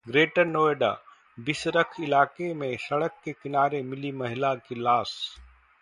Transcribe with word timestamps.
greater 0.05 0.45
Noida 0.45 1.43
Bisrakh 1.43 1.99
इलाके 1.99 2.53
में 2.53 2.75
सड़क 2.79 3.19
के 3.25 3.31
किनारे 3.31 3.81
मिली 3.83 4.11
महिला 4.11 4.53
की 4.55 4.75
लाश 4.75 5.13